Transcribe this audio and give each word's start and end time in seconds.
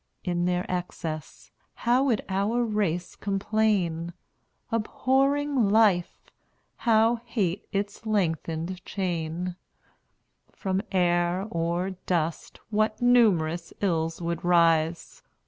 In 0.23 0.45
their 0.45 0.65
excess, 0.67 1.51
how 1.75 2.05
would 2.05 2.25
our 2.27 2.63
race 2.65 3.15
complain, 3.15 4.13
Abhorring 4.71 5.69
life! 5.69 6.31
how 6.77 7.17
hate 7.25 7.67
its 7.71 8.03
lengthened 8.07 8.83
chain! 8.83 9.57
From 10.53 10.81
air, 10.91 11.45
or 11.51 11.91
dust, 12.07 12.59
what 12.71 12.99
numerous 12.99 13.73
ills 13.79 14.19
would 14.23 14.43
rise! 14.43 15.21